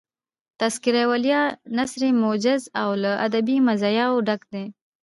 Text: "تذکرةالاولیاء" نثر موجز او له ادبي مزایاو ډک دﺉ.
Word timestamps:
"تذکرةالاولیاء" 0.61 1.47
نثر 1.77 2.01
موجز 2.21 2.61
او 2.81 2.89
له 3.01 3.11
ادبي 3.25 3.57
مزایاو 3.67 4.13
ډک 4.27 4.41
دﺉ. 4.51 4.65